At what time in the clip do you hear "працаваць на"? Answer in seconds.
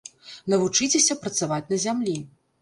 1.27-1.81